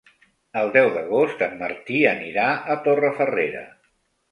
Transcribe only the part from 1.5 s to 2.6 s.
Martí anirà